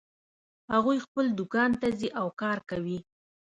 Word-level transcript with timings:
هغوی 0.73 0.97
خپل 1.05 1.25
دوکان 1.39 1.71
ته 1.81 1.87
ځي 1.99 2.09
او 2.19 2.27
کار 2.41 2.57
کوي 2.69 2.97